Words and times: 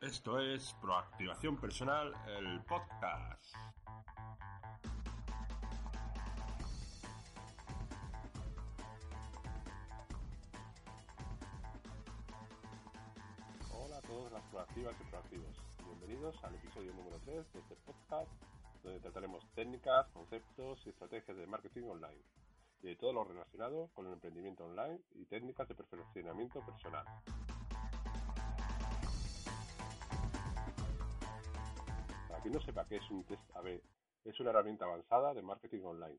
Esto 0.00 0.40
es 0.40 0.72
Proactivación 0.80 1.58
Personal, 1.58 2.14
el 2.26 2.64
podcast. 2.64 3.44
Hola 13.74 13.98
a 13.98 14.00
todos 14.00 14.32
las 14.32 14.42
proactivas 14.44 14.94
y 14.98 15.04
proactivos. 15.10 15.62
Bienvenidos 15.84 16.42
al 16.44 16.54
episodio 16.54 16.94
número 16.94 17.18
3 17.26 17.52
de 17.52 17.60
este 17.60 17.76
podcast, 17.84 18.30
donde 18.82 19.00
trataremos 19.00 19.46
técnicas, 19.54 20.08
conceptos 20.14 20.80
y 20.86 20.88
estrategias 20.88 21.36
de 21.36 21.46
marketing 21.46 21.84
online 21.90 22.24
y 22.80 22.86
de 22.86 22.96
todo 22.96 23.12
lo 23.12 23.24
relacionado 23.24 23.90
con 23.92 24.06
el 24.06 24.14
emprendimiento 24.14 24.64
online 24.64 24.98
y 25.12 25.26
técnicas 25.26 25.68
de 25.68 25.74
perfeccionamiento 25.74 26.64
personal. 26.64 27.04
Para 32.40 32.48
quien 32.48 32.58
no 32.58 32.64
sepa 32.64 32.88
qué 32.88 32.96
es 32.96 33.10
un 33.10 33.22
test 33.24 33.42
AB, 33.54 33.82
es 34.24 34.40
una 34.40 34.48
herramienta 34.48 34.86
avanzada 34.86 35.34
de 35.34 35.42
marketing 35.42 35.82
online 35.82 36.18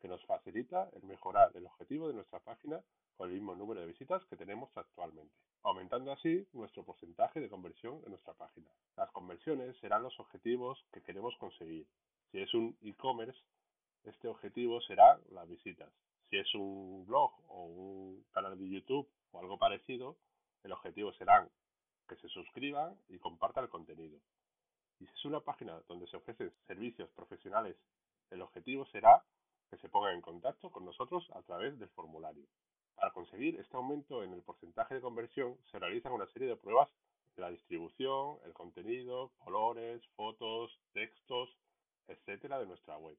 que 0.00 0.08
nos 0.08 0.24
facilita 0.24 0.88
el 0.94 1.02
mejorar 1.02 1.50
el 1.54 1.66
objetivo 1.66 2.08
de 2.08 2.14
nuestra 2.14 2.38
página 2.38 2.82
con 3.18 3.28
el 3.28 3.34
mismo 3.34 3.54
número 3.54 3.82
de 3.82 3.86
visitas 3.86 4.24
que 4.24 4.38
tenemos 4.38 4.74
actualmente, 4.74 5.34
aumentando 5.62 6.12
así 6.12 6.48
nuestro 6.54 6.82
porcentaje 6.82 7.40
de 7.40 7.50
conversión 7.50 8.00
en 8.04 8.12
nuestra 8.12 8.32
página. 8.32 8.70
Las 8.96 9.10
conversiones 9.10 9.76
serán 9.80 10.02
los 10.02 10.18
objetivos 10.18 10.82
que 10.94 11.02
queremos 11.02 11.36
conseguir. 11.36 11.86
Si 12.32 12.40
es 12.40 12.54
un 12.54 12.74
e-commerce, 12.80 13.38
este 14.04 14.28
objetivo 14.28 14.80
será 14.80 15.20
las 15.30 15.46
visitas. 15.46 15.92
Si 16.30 16.38
es 16.38 16.54
un 16.54 17.04
blog 17.04 17.32
o 17.48 17.66
un 17.66 18.24
canal 18.32 18.56
de 18.56 18.66
YouTube 18.66 19.10
o 19.32 19.40
algo 19.40 19.58
parecido, 19.58 20.16
el 20.64 20.72
objetivo 20.72 21.12
será 21.12 21.46
que 22.08 22.16
se 22.16 22.30
suscriban 22.30 22.98
y 23.10 23.18
compartan 23.18 23.64
el 23.64 23.70
contenido. 23.70 24.18
Y 25.00 25.06
si 25.06 25.12
es 25.12 25.24
una 25.24 25.40
página 25.40 25.80
donde 25.88 26.06
se 26.06 26.16
ofrecen 26.16 26.52
servicios 26.66 27.10
profesionales, 27.10 27.76
el 28.30 28.42
objetivo 28.42 28.86
será 28.86 29.24
que 29.70 29.78
se 29.78 29.88
pongan 29.88 30.14
en 30.14 30.20
contacto 30.20 30.70
con 30.70 30.84
nosotros 30.84 31.28
a 31.34 31.42
través 31.42 31.78
del 31.78 31.88
formulario. 31.90 32.46
Para 32.94 33.12
conseguir 33.12 33.58
este 33.58 33.76
aumento 33.76 34.22
en 34.22 34.32
el 34.32 34.42
porcentaje 34.42 34.94
de 34.94 35.00
conversión 35.00 35.56
se 35.70 35.78
realizan 35.78 36.12
una 36.12 36.28
serie 36.28 36.48
de 36.48 36.56
pruebas 36.56 36.88
de 37.34 37.42
la 37.42 37.50
distribución, 37.50 38.38
el 38.44 38.52
contenido, 38.52 39.32
colores, 39.38 40.06
fotos, 40.16 40.78
textos, 40.92 41.56
etcétera 42.06 42.58
de 42.58 42.66
nuestra 42.66 42.96
web 42.98 43.16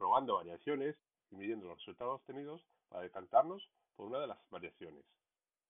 probando 0.00 0.36
variaciones 0.36 0.96
y 1.30 1.36
midiendo 1.36 1.66
los 1.66 1.76
resultados 1.76 2.22
obtenidos 2.22 2.66
para 2.88 3.02
decantarnos 3.02 3.70
por 3.96 4.06
una 4.06 4.18
de 4.18 4.28
las 4.28 4.38
variaciones. 4.48 5.04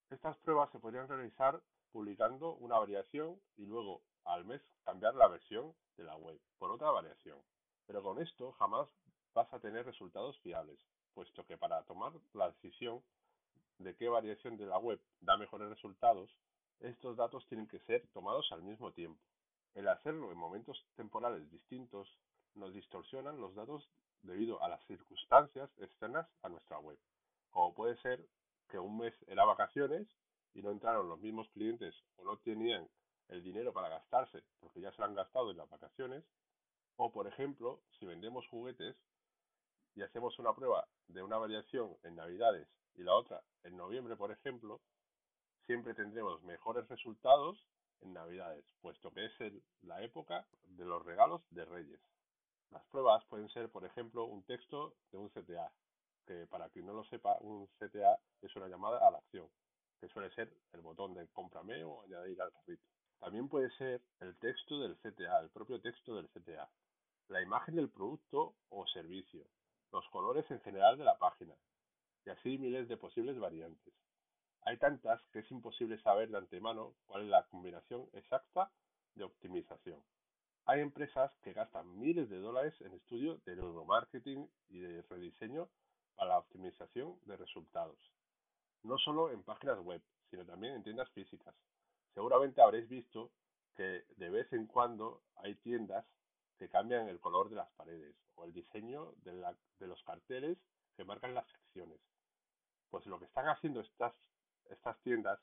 Estas 0.08 0.36
pruebas 0.38 0.70
se 0.70 0.78
podrían 0.78 1.08
realizar 1.08 1.60
publicando 1.90 2.52
una 2.54 2.78
variación 2.78 3.40
y 3.56 3.66
luego 3.66 4.02
al 4.24 4.44
mes 4.44 4.62
cambiar 4.84 5.14
la 5.14 5.28
versión 5.28 5.74
de 5.96 6.04
la 6.04 6.16
web 6.16 6.40
por 6.58 6.70
otra 6.70 6.90
variación. 6.90 7.38
Pero 7.86 8.02
con 8.02 8.20
esto 8.20 8.52
jamás 8.52 8.88
vas 9.34 9.52
a 9.52 9.60
tener 9.60 9.84
resultados 9.84 10.38
fiables, 10.40 10.78
puesto 11.14 11.44
que 11.44 11.56
para 11.56 11.82
tomar 11.84 12.12
la 12.34 12.50
decisión 12.50 13.02
de 13.78 13.96
qué 13.96 14.08
variación 14.08 14.56
de 14.56 14.66
la 14.66 14.78
web 14.78 15.00
da 15.20 15.36
mejores 15.36 15.68
resultados, 15.68 16.30
estos 16.80 17.16
datos 17.16 17.46
tienen 17.48 17.66
que 17.66 17.80
ser 17.80 18.06
tomados 18.08 18.50
al 18.52 18.62
mismo 18.62 18.92
tiempo. 18.92 19.20
El 19.74 19.88
hacerlo 19.88 20.32
en 20.32 20.38
momentos 20.38 20.84
temporales 20.96 21.50
distintos 21.50 22.18
nos 22.54 22.74
distorsionan 22.74 23.40
los 23.40 23.54
datos 23.54 23.88
debido 24.22 24.62
a 24.62 24.68
las 24.68 24.84
circunstancias 24.86 25.70
externas 25.78 26.28
a 26.42 26.48
nuestra 26.48 26.78
web. 26.78 26.98
Como 27.50 27.74
puede 27.74 27.96
ser 28.02 28.26
que 28.68 28.78
un 28.78 28.98
mes 28.98 29.14
era 29.26 29.44
vacaciones 29.44 30.08
y 30.54 30.62
no 30.62 30.70
entraron 30.70 31.08
los 31.08 31.20
mismos 31.20 31.48
clientes 31.50 31.94
o 32.16 32.24
no 32.24 32.36
tenían 32.38 32.88
el 33.30 33.42
dinero 33.42 33.72
para 33.72 33.88
gastarse 33.88 34.42
porque 34.60 34.80
ya 34.80 34.92
se 34.92 34.98
lo 34.98 35.06
han 35.06 35.14
gastado 35.14 35.50
en 35.50 35.56
las 35.56 35.68
vacaciones. 35.68 36.24
O, 36.96 37.10
por 37.10 37.26
ejemplo, 37.26 37.80
si 37.98 38.06
vendemos 38.06 38.46
juguetes 38.48 38.96
y 39.94 40.02
hacemos 40.02 40.38
una 40.38 40.54
prueba 40.54 40.86
de 41.08 41.22
una 41.22 41.38
variación 41.38 41.96
en 42.02 42.16
Navidades 42.16 42.68
y 42.94 43.02
la 43.02 43.14
otra 43.14 43.42
en 43.64 43.76
noviembre, 43.76 44.16
por 44.16 44.30
ejemplo, 44.30 44.80
siempre 45.66 45.94
tendremos 45.94 46.42
mejores 46.42 46.86
resultados 46.88 47.64
en 48.00 48.12
Navidades, 48.12 48.64
puesto 48.80 49.12
que 49.12 49.26
es 49.26 49.32
la 49.82 50.02
época 50.02 50.46
de 50.62 50.84
los 50.84 51.04
regalos 51.04 51.42
de 51.50 51.64
Reyes. 51.64 52.00
Las 52.70 52.84
pruebas 52.86 53.24
pueden 53.26 53.48
ser, 53.50 53.70
por 53.70 53.84
ejemplo, 53.84 54.24
un 54.24 54.42
texto 54.44 54.94
de 55.10 55.18
un 55.18 55.28
CTA, 55.30 55.72
que 56.26 56.46
para 56.46 56.68
quien 56.70 56.86
no 56.86 56.92
lo 56.92 57.04
sepa, 57.04 57.36
un 57.40 57.66
CTA 57.78 58.18
es 58.42 58.54
una 58.56 58.68
llamada 58.68 59.06
a 59.06 59.10
la 59.10 59.18
acción, 59.18 59.48
que 60.00 60.08
suele 60.08 60.30
ser 60.34 60.52
el 60.72 60.80
botón 60.80 61.14
de 61.14 61.26
cómprame 61.28 61.82
o 61.84 62.02
añadir 62.02 62.40
al 62.40 62.52
carrito. 62.52 62.84
También 63.20 63.48
puede 63.48 63.70
ser 63.76 64.00
el 64.20 64.34
texto 64.38 64.80
del 64.80 64.96
CTA, 64.96 65.40
el 65.40 65.50
propio 65.50 65.80
texto 65.80 66.16
del 66.16 66.28
CTA, 66.30 66.70
la 67.28 67.42
imagen 67.42 67.76
del 67.76 67.90
producto 67.90 68.54
o 68.70 68.86
servicio, 68.86 69.44
los 69.92 70.08
colores 70.08 70.50
en 70.50 70.60
general 70.62 70.96
de 70.96 71.04
la 71.04 71.18
página, 71.18 71.54
y 72.24 72.30
así 72.30 72.56
miles 72.56 72.88
de 72.88 72.96
posibles 72.96 73.38
variantes. 73.38 73.92
Hay 74.62 74.78
tantas 74.78 75.20
que 75.32 75.40
es 75.40 75.50
imposible 75.50 76.00
saber 76.00 76.30
de 76.30 76.38
antemano 76.38 76.94
cuál 77.06 77.24
es 77.24 77.28
la 77.28 77.46
combinación 77.48 78.08
exacta 78.14 78.72
de 79.14 79.24
optimización. 79.24 80.02
Hay 80.64 80.80
empresas 80.80 81.30
que 81.42 81.52
gastan 81.52 81.98
miles 81.98 82.28
de 82.30 82.38
dólares 82.38 82.74
en 82.80 82.94
estudio 82.94 83.40
de 83.44 83.56
neuromarketing 83.56 84.50
y 84.68 84.78
de 84.78 85.02
rediseño 85.02 85.68
para 86.14 86.30
la 86.30 86.38
optimización 86.38 87.18
de 87.26 87.36
resultados. 87.36 87.98
No 88.82 88.96
solo 88.98 89.30
en 89.30 89.42
páginas 89.42 89.78
web, 89.80 90.02
sino 90.30 90.46
también 90.46 90.74
en 90.74 90.84
tiendas 90.84 91.10
físicas. 91.10 91.54
Seguramente 92.14 92.60
habréis 92.60 92.88
visto 92.88 93.30
que 93.74 94.04
de 94.16 94.30
vez 94.30 94.52
en 94.52 94.66
cuando 94.66 95.22
hay 95.36 95.54
tiendas 95.56 96.06
que 96.58 96.68
cambian 96.68 97.08
el 97.08 97.20
color 97.20 97.48
de 97.48 97.56
las 97.56 97.70
paredes 97.72 98.14
o 98.34 98.44
el 98.44 98.52
diseño 98.52 99.12
de, 99.22 99.32
de 99.78 99.86
los 99.86 100.02
carteles 100.02 100.58
que 100.96 101.04
marcan 101.04 101.34
las 101.34 101.48
secciones. 101.48 102.00
Pues 102.90 103.06
lo 103.06 103.18
que 103.18 103.24
están 103.24 103.48
haciendo 103.48 103.80
estas, 103.80 104.14
estas 104.68 104.98
tiendas 105.00 105.40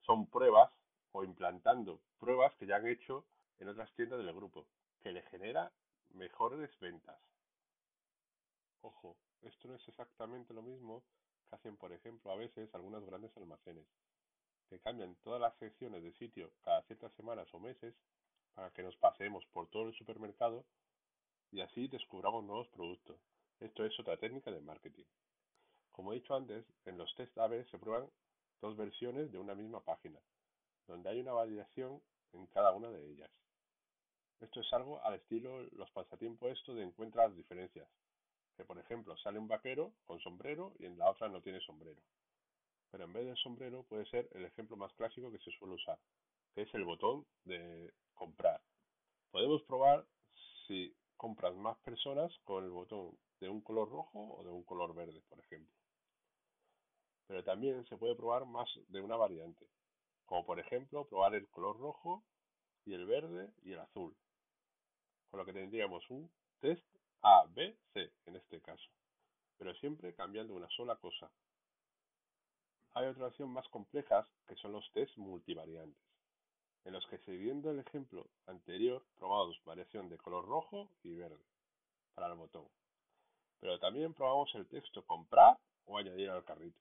son 0.00 0.26
pruebas 0.26 0.72
o 1.12 1.24
implantando 1.24 2.00
pruebas 2.18 2.54
que 2.56 2.66
ya 2.66 2.76
han 2.76 2.86
hecho 2.86 3.26
en 3.58 3.68
otras 3.68 3.92
tiendas 3.94 4.18
del 4.18 4.32
grupo, 4.32 4.66
que 5.00 5.12
le 5.12 5.22
genera 5.22 5.72
mejores 6.10 6.78
ventas. 6.78 7.20
Ojo, 8.80 9.16
esto 9.42 9.68
no 9.68 9.74
es 9.74 9.88
exactamente 9.88 10.54
lo 10.54 10.62
mismo 10.62 11.02
que 11.48 11.56
hacen, 11.56 11.76
por 11.76 11.92
ejemplo, 11.92 12.30
a 12.30 12.36
veces 12.36 12.72
algunos 12.74 13.04
grandes 13.04 13.36
almacenes, 13.36 13.86
que 14.68 14.80
cambian 14.80 15.16
todas 15.16 15.40
las 15.40 15.56
secciones 15.58 16.02
de 16.02 16.12
sitio 16.14 16.50
cada 16.62 16.82
ciertas 16.82 17.12
semanas 17.14 17.48
o 17.52 17.58
meses 17.58 17.94
para 18.54 18.70
que 18.70 18.82
nos 18.82 18.96
pasemos 18.96 19.44
por 19.46 19.68
todo 19.68 19.88
el 19.88 19.94
supermercado 19.94 20.64
y 21.50 21.60
así 21.60 21.88
descubramos 21.88 22.44
nuevos 22.44 22.68
productos. 22.68 23.18
Esto 23.60 23.84
es 23.84 23.98
otra 23.98 24.16
técnica 24.16 24.50
de 24.50 24.60
marketing. 24.60 25.04
Como 25.92 26.12
he 26.12 26.16
dicho 26.16 26.34
antes, 26.34 26.64
en 26.84 26.98
los 26.98 27.12
test 27.16 27.36
AB 27.38 27.68
se 27.70 27.78
prueban 27.78 28.08
dos 28.60 28.76
versiones 28.76 29.32
de 29.32 29.38
una 29.38 29.54
misma 29.54 29.80
página, 29.80 30.20
donde 30.86 31.08
hay 31.08 31.20
una 31.20 31.32
variación 31.32 32.02
en 32.32 32.46
cada 32.48 32.72
una 32.72 32.90
de 32.90 33.04
ellas. 33.10 33.30
Esto 34.40 34.60
es 34.60 34.72
algo 34.72 35.02
al 35.04 35.14
estilo 35.14 35.62
los 35.72 35.90
pasatiempos 35.90 36.52
esto 36.52 36.74
de 36.74 36.84
encuentra 36.84 37.26
las 37.26 37.36
diferencias. 37.36 37.88
Que 38.56 38.64
por 38.64 38.78
ejemplo 38.78 39.16
sale 39.18 39.38
un 39.38 39.48
vaquero 39.48 39.92
con 40.04 40.20
sombrero 40.20 40.72
y 40.78 40.86
en 40.86 40.98
la 40.98 41.10
otra 41.10 41.28
no 41.28 41.40
tiene 41.40 41.60
sombrero. 41.60 42.00
Pero 42.90 43.04
en 43.04 43.12
vez 43.12 43.26
del 43.26 43.36
sombrero 43.36 43.84
puede 43.84 44.06
ser 44.06 44.28
el 44.32 44.44
ejemplo 44.44 44.76
más 44.76 44.92
clásico 44.94 45.30
que 45.30 45.38
se 45.38 45.50
suele 45.52 45.74
usar, 45.74 45.98
que 46.54 46.62
es 46.62 46.74
el 46.74 46.84
botón 46.84 47.26
de 47.44 47.92
comprar. 48.14 48.60
Podemos 49.30 49.62
probar 49.64 50.06
si 50.66 50.94
compras 51.16 51.54
más 51.54 51.78
personas 51.78 52.32
con 52.44 52.64
el 52.64 52.70
botón 52.70 53.16
de 53.40 53.48
un 53.48 53.60
color 53.60 53.90
rojo 53.90 54.36
o 54.38 54.44
de 54.44 54.50
un 54.50 54.64
color 54.64 54.94
verde, 54.94 55.22
por 55.28 55.38
ejemplo. 55.38 55.74
Pero 57.26 57.44
también 57.44 57.84
se 57.86 57.96
puede 57.96 58.16
probar 58.16 58.46
más 58.46 58.68
de 58.88 59.00
una 59.00 59.16
variante, 59.16 59.68
como 60.24 60.46
por 60.46 60.58
ejemplo 60.58 61.06
probar 61.06 61.34
el 61.34 61.48
color 61.48 61.78
rojo 61.78 62.24
y 62.86 62.94
el 62.94 63.04
verde 63.04 63.52
y 63.62 63.72
el 63.72 63.80
azul 63.80 64.16
con 65.30 65.38
lo 65.38 65.46
que 65.46 65.52
tendríamos 65.52 66.08
un 66.10 66.30
test 66.60 66.84
A, 67.22 67.46
B, 67.48 67.76
C 67.92 68.12
en 68.26 68.36
este 68.36 68.60
caso, 68.60 68.88
pero 69.58 69.74
siempre 69.74 70.14
cambiando 70.14 70.54
una 70.54 70.68
sola 70.70 70.96
cosa. 70.96 71.30
Hay 72.98 73.06
otra 73.06 73.28
opción 73.28 73.50
más 73.50 73.68
complejas 73.68 74.26
que 74.48 74.56
son 74.56 74.72
los 74.72 74.90
test 74.90 75.16
multivariantes, 75.18 76.02
en 76.84 76.94
los 76.94 77.06
que 77.06 77.18
siguiendo 77.18 77.70
el 77.70 77.78
ejemplo 77.78 78.26
anterior 78.48 79.04
probamos 79.20 79.56
variación 79.64 80.08
de 80.08 80.18
color 80.18 80.44
rojo 80.44 80.90
y 81.04 81.14
verde 81.14 81.38
para 82.16 82.26
el 82.26 82.34
botón, 82.34 82.66
pero 83.60 83.78
también 83.78 84.14
probamos 84.14 84.52
el 84.56 84.66
texto 84.66 85.06
comprar 85.06 85.56
o 85.84 85.96
añadir 85.96 86.28
al 86.28 86.44
carrito, 86.44 86.80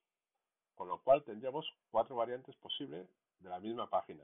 con 0.73 0.87
lo 0.87 0.99
cual 1.03 1.23
tendríamos 1.23 1.71
cuatro 1.91 2.15
variantes 2.15 2.55
posibles 2.55 3.07
de 3.37 3.49
la 3.49 3.59
misma 3.59 3.87
página. 3.87 4.23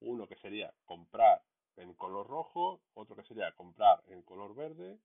Uno 0.00 0.28
que 0.28 0.36
sería 0.36 0.74
comprar 0.84 1.42
en 1.78 1.94
color 1.94 2.26
rojo, 2.26 2.82
otro 2.92 3.16
que 3.16 3.24
sería 3.24 3.50
comprar 3.52 4.02
en 4.08 4.20
color 4.20 4.54
verde, 4.54 4.98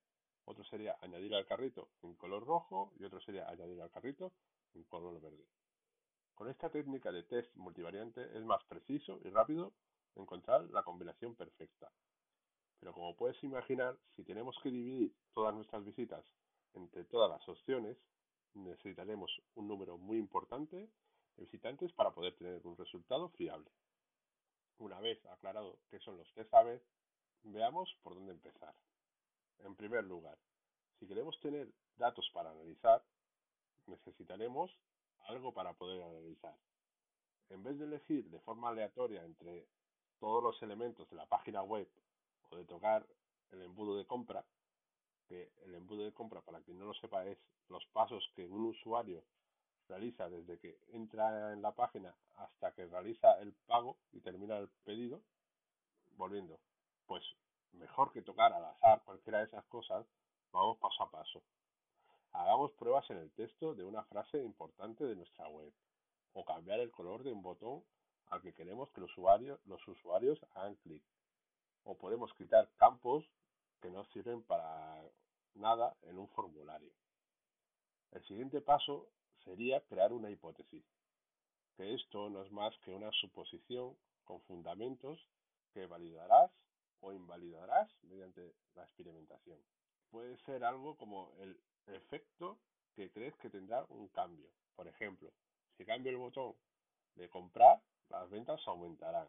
otro 0.44 0.66
sería 0.66 0.98
añadir 1.00 1.34
al 1.36 1.46
carrito 1.46 1.88
en 2.04 2.16
color 2.16 2.46
rojo 2.46 2.92
y 3.00 3.06
otro 3.06 3.22
sería 3.22 3.48
añadir 3.48 3.82
al 3.82 3.92
carrito 3.92 4.34
en 4.74 4.84
color 4.84 5.22
verde. 5.22 5.46
Con 6.42 6.50
esta 6.50 6.72
técnica 6.72 7.12
de 7.12 7.22
test 7.22 7.56
multivariante 7.56 8.24
es 8.36 8.44
más 8.44 8.64
preciso 8.64 9.20
y 9.24 9.30
rápido 9.30 9.74
encontrar 10.16 10.64
la 10.72 10.82
combinación 10.82 11.36
perfecta. 11.36 11.92
Pero 12.80 12.94
como 12.94 13.16
puedes 13.16 13.44
imaginar, 13.44 13.96
si 14.16 14.24
tenemos 14.24 14.58
que 14.64 14.72
dividir 14.72 15.14
todas 15.36 15.54
nuestras 15.54 15.86
visitas 15.86 16.26
entre 16.74 17.04
todas 17.04 17.30
las 17.30 17.48
opciones, 17.48 17.96
necesitaremos 18.56 19.32
un 19.54 19.68
número 19.68 20.00
muy 20.00 20.18
importante 20.18 20.78
de 20.78 21.44
visitantes 21.44 21.94
para 21.94 22.10
poder 22.10 22.36
tener 22.36 22.66
un 22.66 22.76
resultado 22.76 23.30
fiable. 23.30 23.70
Una 24.80 25.00
vez 25.00 25.24
aclarado 25.28 25.78
qué 25.92 26.00
son 26.00 26.18
los 26.18 26.34
test 26.34 26.52
A-B, 26.56 26.82
veamos 27.44 27.96
por 28.02 28.16
dónde 28.16 28.32
empezar. 28.32 28.74
En 29.60 29.76
primer 29.76 30.06
lugar, 30.06 30.40
si 30.98 31.08
queremos 31.08 31.40
tener 31.40 31.72
datos 31.98 32.28
para 32.34 32.50
analizar, 32.50 33.04
necesitaremos 33.86 34.76
algo 35.32 35.54
para 35.54 35.74
poder 35.74 36.04
analizar. 36.04 36.56
En 37.50 37.64
vez 37.64 37.78
de 37.80 37.86
elegir 37.86 38.30
de 38.30 38.40
forma 38.40 38.70
aleatoria 38.70 39.24
entre 39.24 39.68
todos 40.20 40.44
los 40.44 40.62
elementos 40.62 41.10
de 41.10 41.16
la 41.16 41.26
página 41.26 41.64
web 41.64 41.90
o 42.50 42.56
de 42.56 42.66
tocar 42.66 43.06
el 43.52 43.62
embudo 43.64 43.98
de 43.98 44.06
compra, 44.06 44.46
que 45.28 45.52
el 45.64 45.76
embudo 45.76 46.04
de 46.04 46.14
compra, 46.14 46.42
para 46.42 46.62
quien 46.62 46.78
no 46.78 46.86
lo 46.86 46.94
sepa, 46.94 47.26
es 47.26 47.38
los 47.70 47.86
pasos 47.88 48.24
que 48.36 48.46
un 48.46 48.66
usuario 48.66 49.24
realiza 49.88 50.30
desde 50.30 50.60
que 50.60 50.78
entra 50.94 51.52
en 51.54 51.62
la 51.62 51.74
página 51.74 52.16
hasta 52.36 52.74
que 52.74 52.86
realiza 52.86 53.40
el 53.40 53.54
pago 53.66 53.98
y 54.12 54.22
termina 54.22 54.58
el 54.58 54.70
pedido, 54.86 55.22
volviendo, 56.18 56.60
pues 57.08 57.24
mejor 57.74 58.12
que 58.12 58.22
tocar 58.22 58.54
al 58.54 58.66
azar 58.66 59.02
cualquiera 59.04 59.40
de 59.40 59.46
esas 59.46 59.66
cosas, 59.66 60.06
vamos 60.52 60.78
paso 60.78 61.04
a 61.04 61.12
paso. 61.12 61.42
Hagamos 62.34 62.72
pruebas 62.74 63.10
en 63.10 63.18
el 63.18 63.32
texto 63.32 63.74
de 63.76 63.84
una 63.84 64.04
frase 64.04 64.42
importante 64.42 65.04
de 65.04 65.16
nuestra 65.16 65.48
web 65.50 65.72
o 66.34 66.46
cambiar 66.46 66.80
el 66.80 66.92
color 66.92 67.24
de 67.24 67.32
un 67.32 67.42
botón 67.42 67.84
al 68.28 68.42
que 68.42 68.54
queremos 68.54 68.90
que 68.92 69.02
los 69.02 69.12
usuarios, 69.88 70.40
hagan 70.54 70.76
clic. 70.76 71.04
O 71.84 71.98
podemos 71.98 72.34
quitar 72.36 72.70
campos 72.78 73.26
que 73.82 73.90
no 73.90 74.06
sirven 74.06 74.42
para 74.44 75.04
nada 75.56 75.98
en 76.04 76.18
un 76.18 76.30
formulario. 76.30 76.92
El 78.12 78.24
siguiente 78.26 78.62
paso 78.62 79.10
sería 79.44 79.82
crear 79.82 80.14
una 80.14 80.30
hipótesis, 80.30 80.86
que 81.76 81.94
esto 81.94 82.30
no 82.30 82.44
es 82.44 82.52
más 82.52 82.78
que 82.80 82.94
una 82.94 83.12
suposición 83.12 83.98
con 84.24 84.42
fundamentos 84.42 85.20
que 85.74 85.88
validarás 85.88 86.52
o 87.02 87.12
invalidarás 87.12 87.90
mediante 88.04 88.54
la 88.76 88.84
experimentación. 88.84 89.60
Puede 90.10 90.38
ser 90.46 90.64
algo 90.64 90.96
como 90.96 91.34
el 91.40 91.60
efecto 91.88 92.58
que 92.96 93.12
crees 93.12 93.36
que 93.38 93.50
tendrá 93.50 93.86
un 93.90 94.08
cambio. 94.10 94.50
Por 94.76 94.88
ejemplo, 94.88 95.32
si 95.78 95.86
cambio 95.86 96.12
el 96.12 96.18
botón 96.18 96.56
de 97.16 97.30
comprar, 97.30 97.82
las 98.10 98.30
ventas 98.30 98.62
aumentarán. 98.68 99.28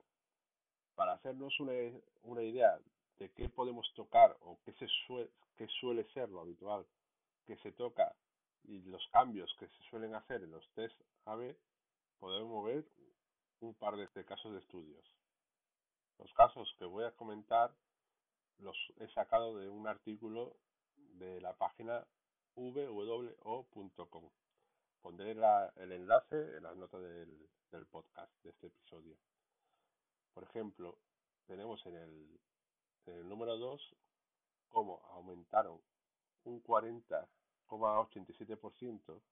Para 0.95 1.13
hacernos 1.13 1.59
una, 1.61 1.73
una 2.23 2.43
idea 2.43 2.79
de 3.19 3.31
qué 3.33 3.49
podemos 3.49 3.91
tocar 3.95 4.37
o 4.41 4.59
qué, 4.65 4.73
se 4.75 4.87
suele, 5.07 5.31
qué 5.57 5.67
suele 5.81 6.05
ser 6.13 6.29
lo 6.29 6.41
habitual 6.41 6.87
que 7.47 7.57
se 7.59 7.73
toca 7.73 8.15
y 8.65 8.81
los 8.83 9.07
cambios 9.09 9.53
que 9.59 9.67
se 9.69 9.83
suelen 9.91 10.15
hacer 10.15 10.43
en 10.43 10.51
los 10.51 10.69
test 10.75 10.95
AB, 11.25 11.57
podemos 12.19 12.65
ver 12.65 12.85
un 13.61 13.75
par 13.75 13.97
de, 13.97 14.07
de 14.09 14.25
casos 14.25 14.53
de 14.53 14.59
estudios. 14.59 15.05
Los 16.19 16.33
casos 16.35 16.73
que 16.79 16.85
voy 16.85 17.05
a 17.05 17.13
comentar 17.13 17.75
los 18.59 18.77
he 19.01 19.09
sacado 19.09 19.57
de 19.57 19.69
un 19.69 19.89
artículo 19.89 20.57
de 21.15 21.41
la 21.41 21.55
página 21.55 22.07
wwo.com. 22.57 24.31
Pondré 25.01 25.35
la, 25.35 25.73
el 25.77 25.93
enlace 25.93 26.57
en 26.57 26.63
las 26.63 26.77
notas 26.77 27.03
del, 27.03 27.49
podcast 27.91 28.31
de 28.43 28.51
este 28.51 28.67
episodio. 28.67 29.17
Por 30.35 30.45
ejemplo, 30.45 30.99
tenemos 31.47 31.87
en 31.87 31.97
el, 31.97 32.39
en 33.07 33.15
el 33.15 33.27
número 33.29 33.57
2 33.57 33.97
cómo 34.69 35.01
aumentaron 35.11 35.81
un 36.45 36.63
40,87% 36.63 39.23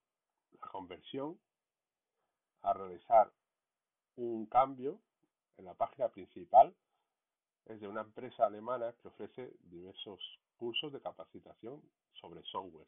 la 0.52 0.58
conversión 0.70 1.38
a 2.62 2.72
realizar 2.72 3.30
un 4.16 4.46
cambio 4.46 4.98
en 5.56 5.66
la 5.66 5.74
página 5.74 6.08
principal 6.08 6.74
es 7.66 7.78
de 7.80 7.88
una 7.88 8.00
empresa 8.00 8.46
alemana 8.46 8.94
que 9.00 9.08
ofrece 9.08 9.54
diversos 9.64 10.20
cursos 10.56 10.92
de 10.92 11.00
capacitación 11.00 11.82
sobre 12.20 12.42
software. 12.44 12.86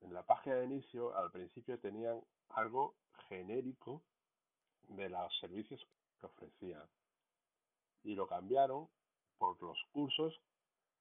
En 0.00 0.12
la 0.12 0.22
página 0.22 0.56
de 0.56 0.66
inicio, 0.66 1.16
al 1.16 1.30
principio 1.30 1.78
tenían 1.78 2.20
algo 2.50 2.94
genérico 3.28 4.02
de 4.88 5.08
los 5.08 5.38
servicios 5.38 5.84
que 6.20 6.26
ofrecían 6.26 6.84
y 8.04 8.14
lo 8.14 8.26
cambiaron 8.26 8.88
por 9.38 9.60
los 9.62 9.78
cursos 9.92 10.40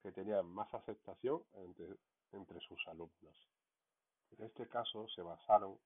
que 0.01 0.11
tenían 0.11 0.45
más 0.47 0.73
aceptación 0.73 1.43
entre, 1.53 2.59
sus 2.67 2.87
alumnos. 2.87 3.49
En 4.37 4.45
este 4.45 4.67
caso 4.67 5.07
se 5.09 5.21
basaron 5.21 5.79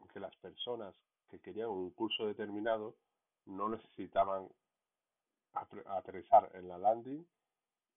en 0.00 0.08
que 0.08 0.20
las 0.20 0.34
personas 0.36 0.94
que 1.28 1.40
querían 1.40 1.68
un 1.68 1.90
curso 1.90 2.26
determinado 2.26 2.94
no 3.46 3.68
necesitaban 3.68 4.48
aterrizar 5.52 6.50
en 6.54 6.68
la 6.68 6.78
landing 6.78 7.26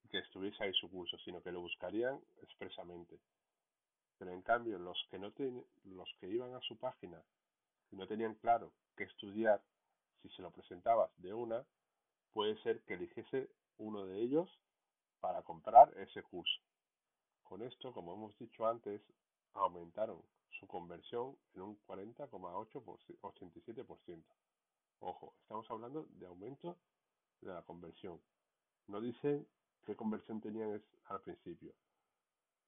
que 0.09 0.19
estuviese 0.19 0.63
ahí 0.63 0.73
su 0.73 0.89
curso, 0.89 1.17
sino 1.19 1.41
que 1.41 1.51
lo 1.51 1.61
buscarían 1.61 2.19
expresamente. 2.41 3.19
Pero 4.17 4.31
en 4.31 4.41
cambio, 4.41 4.79
los 4.79 4.97
que 5.09 5.19
no 5.19 5.31
los 5.85 6.13
que 6.19 6.27
iban 6.27 6.55
a 6.55 6.61
su 6.61 6.77
página 6.77 7.21
y 7.91 7.95
no 7.95 8.07
tenían 8.07 8.35
claro 8.35 8.71
qué 8.95 9.03
estudiar, 9.03 9.61
si 10.21 10.29
se 10.29 10.41
lo 10.41 10.51
presentabas 10.51 11.11
de 11.17 11.33
una, 11.33 11.65
puede 12.33 12.57
ser 12.63 12.81
que 12.81 12.95
eligiese 12.95 13.49
uno 13.77 14.05
de 14.05 14.19
ellos 14.19 14.49
para 15.19 15.43
comprar 15.43 15.95
ese 15.97 16.23
curso. 16.23 16.61
Con 17.43 17.61
esto, 17.61 17.93
como 17.93 18.13
hemos 18.13 18.37
dicho 18.37 18.67
antes, 18.67 19.01
aumentaron 19.53 20.21
su 20.59 20.67
conversión 20.67 21.37
en 21.53 21.61
un 21.61 21.79
40,87%. 21.87 24.23
Ojo, 24.99 25.35
estamos 25.41 25.69
hablando 25.69 26.07
de 26.09 26.25
aumento 26.25 26.75
de 27.41 27.53
la 27.53 27.61
conversión. 27.61 28.19
No 28.87 28.99
dicen 28.99 29.47
qué 29.85 29.95
conversión 29.95 30.41
tenían 30.41 30.81
al 31.05 31.21
principio. 31.21 31.71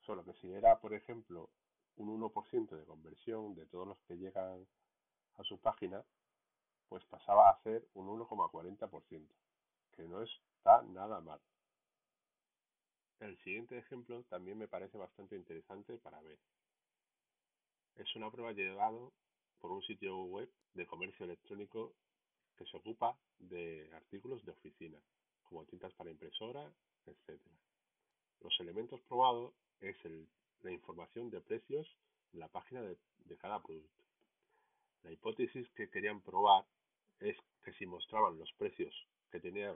Solo 0.05 0.23
que 0.23 0.33
si 0.33 0.51
era, 0.51 0.79
por 0.79 0.93
ejemplo, 0.93 1.49
un 1.95 2.21
1% 2.21 2.69
de 2.69 2.85
conversión 2.85 3.55
de 3.55 3.65
todos 3.65 3.87
los 3.87 3.99
que 4.07 4.17
llegan 4.17 4.67
a 5.37 5.43
su 5.43 5.59
página, 5.59 6.03
pues 6.87 7.03
pasaba 7.05 7.49
a 7.49 7.61
ser 7.61 7.87
un 7.93 8.07
1,40%, 8.07 9.27
que 9.95 10.03
no 10.07 10.21
está 10.23 10.81
nada 10.83 11.21
mal. 11.21 11.39
El 13.19 13.37
siguiente 13.39 13.77
ejemplo 13.77 14.23
también 14.23 14.57
me 14.57 14.67
parece 14.67 14.97
bastante 14.97 15.35
interesante 15.35 15.97
para 15.97 16.21
ver. 16.21 16.39
Es 17.95 18.15
una 18.15 18.31
prueba 18.31 18.53
llevado 18.53 19.11
por 19.59 19.71
un 19.71 19.81
sitio 19.83 20.23
web 20.23 20.49
de 20.73 20.87
comercio 20.87 21.25
electrónico 21.25 21.93
que 22.55 22.65
se 22.65 22.77
ocupa 22.77 23.17
de 23.37 23.89
artículos 23.93 24.43
de 24.45 24.51
oficina, 24.51 24.99
como 25.43 25.65
tintas 25.65 25.93
para 25.93 26.11
impresora, 26.11 26.71
etc. 27.05 27.41
Los 28.39 28.57
elementos 28.61 29.01
probados 29.01 29.53
es 29.81 29.95
el, 30.05 30.27
la 30.61 30.71
información 30.71 31.29
de 31.29 31.41
precios 31.41 31.87
en 32.33 32.39
la 32.39 32.47
página 32.47 32.81
de, 32.81 32.97
cada 33.37 33.61
producto. 33.61 34.03
La 35.03 35.11
hipótesis 35.11 35.69
que 35.75 35.89
querían 35.89 36.21
probar 36.21 36.65
es 37.19 37.37
que 37.63 37.73
si 37.73 37.85
mostraban 37.85 38.37
los 38.37 38.51
precios 38.53 38.93
que 39.31 39.39
tenía 39.39 39.75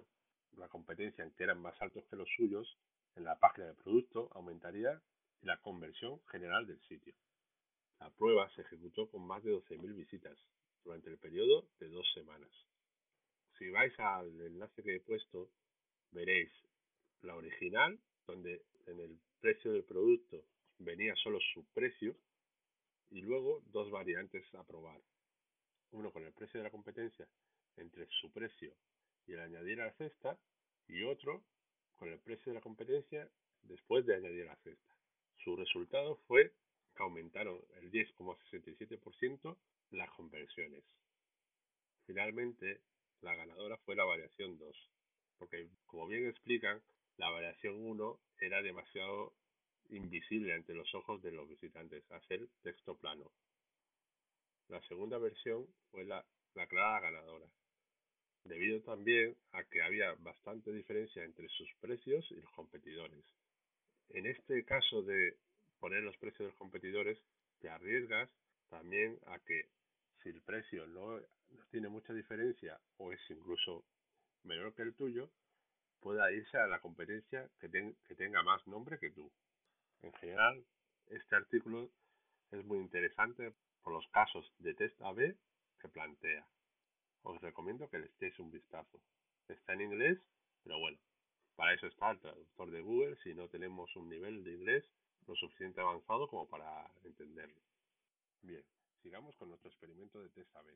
la 0.58 0.68
competencia, 0.68 1.30
que 1.38 1.44
eran 1.44 1.62
más 1.62 1.80
altos 1.82 2.06
que 2.10 2.16
los 2.16 2.30
suyos, 2.36 2.78
en 3.16 3.24
la 3.24 3.40
página 3.40 3.68
de 3.68 3.76
producto 3.76 4.30
aumentaría 4.34 5.02
la 5.42 5.58
conversión 5.62 6.20
general 6.28 6.66
del 6.66 6.82
sitio. 6.88 7.14
La 8.00 8.10
prueba 8.10 8.50
se 8.52 8.62
ejecutó 8.62 9.10
con 9.10 9.26
más 9.26 9.44
de 9.44 9.52
12.000 9.52 9.96
visitas 9.96 10.38
durante 10.84 11.10
el 11.10 11.18
periodo 11.18 11.68
de 11.80 11.90
dos 11.90 12.12
semanas. 12.14 12.52
Si 13.58 13.70
vais 13.70 13.98
al 14.00 14.42
enlace 14.42 14.84
que 14.84 14.96
he 14.96 15.00
puesto, 15.00 15.50
veréis 16.12 16.52
la 17.22 17.36
original, 17.36 18.00
donde 18.26 18.66
en 18.88 19.00
el 19.00 19.20
precio 19.40 19.72
del 19.72 19.84
producto 19.84 20.44
venía 20.80 21.16
solo 21.16 21.40
su 21.54 21.66
precio, 21.74 22.16
y 23.10 23.22
luego 23.22 23.62
dos 23.68 23.92
variantes 23.92 24.44
a 24.56 24.66
probar. 24.66 25.00
Uno 25.92 26.12
con 26.12 26.24
el 26.26 26.34
precio 26.34 26.60
de 26.60 26.64
la 26.64 26.72
competencia 26.72 27.28
entre 27.78 28.08
su 28.22 28.32
precio 28.32 28.74
y 29.28 29.34
el 29.34 29.40
añadir 29.40 29.82
a 29.82 29.86
la 29.86 29.94
cesta, 29.94 30.40
y 30.88 31.04
otro 31.04 31.44
con 31.96 32.10
el 32.10 32.20
precio 32.20 32.52
de 32.52 32.56
la 32.56 32.62
competencia 32.62 33.30
después 33.62 34.06
de 34.06 34.16
añadir 34.16 34.44
a 34.44 34.54
la 34.54 34.56
cesta. 34.58 34.96
Su 35.44 35.56
resultado 35.56 36.18
fue 36.28 36.54
que 36.96 37.04
aumentaron 37.04 37.60
el 37.78 37.92
10,67% 37.92 39.58
las 39.92 40.10
conversiones. 40.12 40.84
Finalmente, 42.06 42.82
la 43.22 43.36
ganadora 43.36 43.78
fue 43.78 43.96
la 43.96 44.04
variación 44.04 44.58
2, 44.58 44.90
porque 45.38 45.70
como 45.86 46.08
bien 46.08 46.28
explican, 46.28 46.82
la 47.18 47.30
variación 47.30 47.76
1 47.76 48.20
era 48.42 48.62
demasiado 48.62 49.34
invisible 49.90 50.54
ante 50.54 50.74
los 50.74 50.94
ojos 50.96 51.22
de 51.22 51.32
los 51.32 51.48
visitantes, 51.48 52.10
hacer 52.12 52.48
texto 52.62 52.98
plano. 52.98 53.32
La 54.70 54.82
segunda 54.88 55.18
versión 55.18 55.68
fue 55.92 56.06
la, 56.06 56.26
la 56.56 56.68
clara 56.68 57.00
ganadora. 57.00 57.48
debido 58.46 58.82
también 58.82 59.38
a 59.52 59.64
que 59.64 59.82
había 59.82 60.14
bastante 60.16 60.72
diferencia 60.72 61.24
entre 61.24 61.48
sus 61.50 61.70
precios 61.80 62.30
y 62.32 62.36
los 62.36 62.52
competidores. 62.52 63.24
En 64.10 64.26
este 64.26 64.66
caso 64.66 65.02
de 65.02 65.38
poner 65.80 66.04
los 66.04 66.18
precios 66.18 66.40
de 66.40 66.48
los 66.48 66.58
competidores, 66.58 67.18
te 67.60 67.70
arriesgas 67.70 68.30
también 68.70 69.18
a 69.28 69.40
que 69.40 69.70
si 70.22 70.30
el 70.30 70.42
precio 70.42 70.86
no, 70.88 71.22
tiene 71.72 71.88
mucha 71.88 72.14
diferencia 72.14 72.80
o 72.98 73.12
es 73.12 73.20
incluso 73.30 73.86
menor 74.44 74.74
que 74.76 74.82
el 74.82 74.94
tuyo, 74.96 75.30
pueda 76.04 76.32
irse 76.34 76.58
a 76.58 76.68
la 76.68 76.82
competencia 76.82 77.50
que, 77.60 77.70
que 77.70 78.16
tenga 78.16 78.44
más 78.44 78.68
nombre 78.68 79.00
que 79.00 79.10
tú. 79.10 79.32
En 80.02 80.12
general, 80.16 80.64
este 81.08 81.36
artículo 81.36 81.90
es 82.52 82.64
muy 82.66 82.78
interesante 82.78 83.54
por 83.82 83.94
los 83.94 84.06
casos 84.10 84.54
de 84.60 84.74
test 84.74 85.02
AB 85.02 85.36
que 85.80 85.88
plantea. 85.88 86.46
Os 87.24 87.42
recomiendo 87.42 87.90
que 87.90 88.00
le 88.00 88.08
echéis 88.08 88.38
un 88.40 88.52
vistazo. 88.52 89.02
Está 89.48 89.74
en 89.74 89.82
inglés, 89.82 90.20
pero 90.64 90.78
bueno, 90.78 91.00
para 91.56 91.74
eso 91.74 91.88
está 91.88 92.12
el 92.12 92.20
traductor 92.20 92.70
de 92.70 92.82
Google 92.82 93.16
si 93.24 93.34
no 93.34 93.48
tenemos 93.48 93.96
un 93.96 94.10
nivel 94.10 94.44
de 94.44 94.54
inglés 94.54 94.84
lo 95.26 95.36
suficiente 95.36 95.80
avanzado 95.80 96.28
como 96.28 96.50
para 96.50 96.92
entenderlo. 97.06 97.62
Bien, 98.42 98.64
sigamos 99.02 99.38
con 99.38 99.48
nuestro 99.48 99.70
experimento 99.70 100.22
de 100.22 100.30
test 100.30 100.54
AB. 100.54 100.68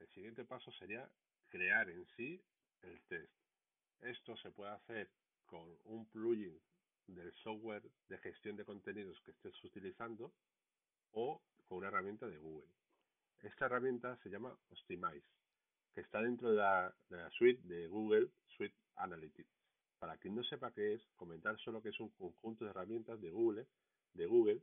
El 0.00 0.08
siguiente 0.08 0.44
paso 0.44 0.72
sería 0.72 1.08
crear 1.48 1.88
en 1.88 2.04
sí 2.16 2.42
el 2.82 3.00
test. 3.02 3.45
Esto 4.00 4.36
se 4.36 4.50
puede 4.50 4.72
hacer 4.72 5.10
con 5.46 5.78
un 5.84 6.06
plugin 6.06 6.60
del 7.06 7.32
software 7.34 7.82
de 8.08 8.18
gestión 8.18 8.56
de 8.56 8.64
contenidos 8.64 9.20
que 9.22 9.30
estés 9.30 9.64
utilizando 9.64 10.32
o 11.12 11.42
con 11.66 11.78
una 11.78 11.88
herramienta 11.88 12.26
de 12.26 12.38
Google. 12.38 12.68
Esta 13.42 13.66
herramienta 13.66 14.16
se 14.22 14.30
llama 14.30 14.56
Optimize, 14.70 15.26
que 15.94 16.00
está 16.00 16.20
dentro 16.20 16.50
de 16.50 16.56
la, 16.56 16.94
suite 17.30 17.62
de 17.66 17.86
Google 17.86 18.28
Suite 18.56 18.76
Analytics. 18.96 19.50
Para 19.98 20.16
quien 20.18 20.34
no 20.34 20.44
sepa 20.44 20.72
qué 20.72 20.94
es, 20.94 21.02
comentar 21.16 21.58
solo 21.58 21.82
que 21.82 21.90
es 21.90 22.00
un 22.00 22.10
conjunto 22.10 22.64
de 22.64 22.70
herramientas 22.70 23.20
de 23.20 23.30
Google, 23.30 23.66
de 24.14 24.26
Google 24.26 24.62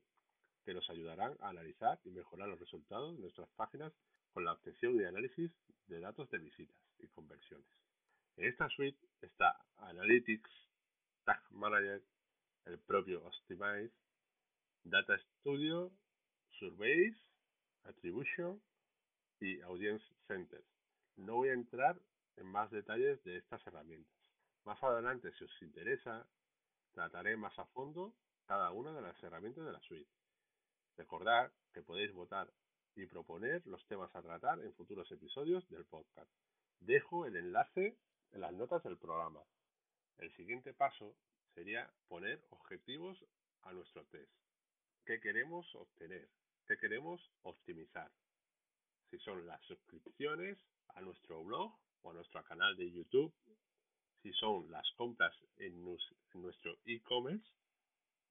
que 0.64 0.74
nos 0.74 0.90
ayudarán 0.90 1.36
a 1.40 1.50
analizar 1.50 2.00
y 2.04 2.12
mejorar 2.12 2.48
los 2.50 2.60
resultados 2.60 3.16
de 3.16 3.22
nuestras 3.22 3.50
páginas 3.56 3.94
con 4.32 4.46
la 4.46 4.54
obtención 4.54 4.96
y 5.00 5.04
análisis 5.04 5.52
de 5.88 6.00
datos 6.00 6.30
de 6.30 6.38
visitas 6.40 6.78
y 7.00 7.08
conversiones. 7.08 7.83
En 8.36 8.46
esta 8.46 8.68
suite 8.70 8.98
está 9.22 9.64
Analytics, 9.78 10.50
Tag 11.24 11.42
Manager, 11.52 12.02
el 12.66 12.80
propio 12.80 13.24
Optimize, 13.26 13.94
Data 14.84 15.18
Studio, 15.20 15.92
Surveys, 16.60 17.16
Attribution 17.84 18.60
y 19.40 19.62
Audience 19.62 20.04
Center. 20.28 20.64
No 21.16 21.36
voy 21.36 21.50
a 21.50 21.54
entrar 21.54 22.00
en 22.38 22.48
más 22.48 22.72
detalles 22.72 23.24
de 23.24 23.38
estas 23.38 23.66
herramientas. 23.68 24.12
Más 24.66 24.82
adelante, 24.82 25.32
si 25.38 25.44
os 25.44 25.62
interesa, 25.62 26.28
trataré 26.94 27.38
más 27.38 27.58
a 27.60 27.66
fondo 27.68 28.16
cada 28.48 28.72
una 28.72 28.94
de 28.94 29.02
las 29.02 29.22
herramientas 29.22 29.64
de 29.64 29.72
la 29.74 29.82
suite. 29.82 30.10
Recordad 30.98 31.52
que 31.72 31.84
podéis 31.84 32.12
votar 32.14 32.52
y 32.96 33.06
proponer 33.06 33.66
los 33.68 33.86
temas 33.88 34.14
a 34.16 34.22
tratar 34.22 34.60
en 34.62 34.74
futuros 34.74 35.12
episodios 35.12 35.68
del 35.70 35.86
podcast. 35.86 36.32
Dejo 36.80 37.26
el 37.26 37.36
enlace 37.36 37.98
en 38.34 38.42
las 38.42 38.54
notas 38.54 38.84
del 38.84 38.98
programa. 38.98 39.42
El 40.18 40.32
siguiente 40.36 40.74
paso 40.74 41.16
sería 41.54 41.90
poner 42.08 42.44
objetivos 42.50 43.18
a 43.62 43.74
nuestro 43.74 44.06
test. 44.06 44.32
¿Qué 45.06 45.20
queremos 45.20 45.74
obtener? 45.76 46.30
¿Qué 46.68 46.78
queremos 46.78 47.22
optimizar? 47.44 48.12
Si 49.10 49.20
son 49.20 49.46
las 49.46 49.62
suscripciones 49.66 50.58
a 50.90 51.02
nuestro 51.02 51.44
blog 51.44 51.74
o 52.02 52.12
a 52.12 52.14
nuestro 52.14 52.44
canal 52.44 52.76
de 52.76 52.92
YouTube 52.92 53.34
si 54.24 54.32
son 54.34 54.72
las 54.72 54.90
compras 54.94 55.36
en, 55.58 55.84
nuestro 56.34 56.78
e-commerce 56.86 57.46